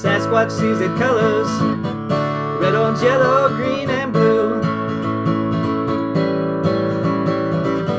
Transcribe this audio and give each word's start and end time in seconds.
Sasquatch 0.00 0.50
sees 0.50 0.80
it 0.80 0.96
colors 0.96 1.46
red, 2.58 2.74
orange, 2.74 3.02
yellow, 3.02 3.54
green, 3.54 3.90
and 3.90 4.10
blue. 4.10 4.62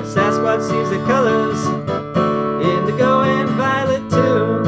Sasquatch 0.03 0.63
sees 0.63 0.89
the 0.89 0.97
colors 1.05 1.63
indigo 2.65 3.21
and 3.21 3.49
violet 3.51 4.01
too. 4.09 4.63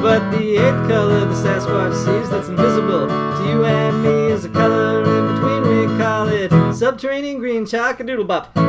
But 0.00 0.30
the 0.30 0.56
eighth 0.56 0.88
color 0.88 1.26
the 1.26 1.34
Sasquatch 1.34 1.92
sees 1.92 2.30
that's 2.30 2.48
invisible 2.48 3.06
to 3.06 3.44
you 3.46 3.66
and 3.66 4.02
me 4.02 4.32
is 4.32 4.46
a 4.46 4.48
color 4.48 5.02
in 5.02 5.34
between. 5.34 5.90
We 5.90 5.98
call 5.98 6.28
it 6.28 6.74
subterranean 6.74 7.38
green 7.38 7.66
chock-a-doodle 7.66 8.24
bop. 8.24 8.67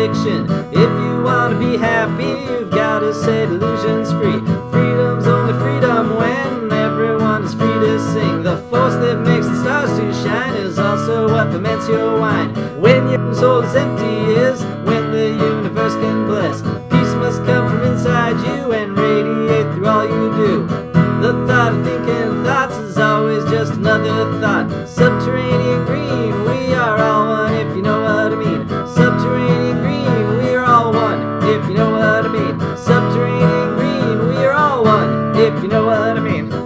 Fiction. 0.00 0.48
If 0.72 0.92
you 1.02 1.22
want 1.22 1.52
to 1.52 1.58
be 1.58 1.76
happy, 1.76 2.32
you've 2.48 2.70
got 2.70 3.00
to 3.00 3.12
set 3.12 3.50
illusions 3.50 4.08
free. 4.12 4.40
Freedom's 4.72 5.26
only 5.26 5.52
freedom 5.60 6.16
when 6.16 6.72
everyone 6.72 7.44
is 7.44 7.52
free 7.52 7.78
to 7.84 8.00
sing. 8.12 8.42
The 8.42 8.56
force 8.70 8.94
that 8.94 9.18
makes 9.28 9.46
the 9.46 9.60
stars 9.60 9.90
to 9.98 10.06
shine 10.22 10.54
is 10.54 10.78
also 10.78 11.28
what 11.30 11.52
ferments 11.52 11.86
your 11.86 12.18
wine. 12.18 12.50
When 12.80 13.10
your 13.10 13.34
soul 13.34 13.60
is 13.60 13.76
empty 13.76 14.16
is 14.40 14.62
when 14.88 15.12
the 15.12 15.28
universe 15.50 15.94
can 15.94 16.26
bless. 16.26 16.62
Peace 16.92 17.14
must 17.20 17.44
come 17.44 17.68
from 17.68 17.82
inside 17.92 18.38
you 18.48 18.72
and 18.72 18.96
radiate 18.96 19.68
through 19.74 19.86
all 19.86 20.06
you 20.06 20.26
do. 20.42 20.66
The 21.20 21.32
thought 21.46 21.74
of 21.74 21.84
thinking 21.84 22.42
thoughts 22.42 22.76
is 22.76 22.96
always 22.96 23.44
just 23.50 23.74
another 23.74 24.40
thought. 24.40 24.88
So 24.88 25.09
name. 36.30 36.59